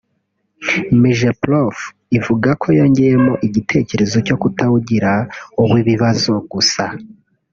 [1.01, 1.77] Migeprof
[2.17, 5.11] ivuga ko yongeyemo igitekerezo cyo kutawugira
[5.61, 6.85] uw’ibibazo gusa